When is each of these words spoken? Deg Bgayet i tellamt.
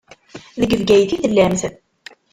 Deg 0.59 0.71
Bgayet 0.79 1.11
i 1.15 1.17
tellamt. 1.23 1.61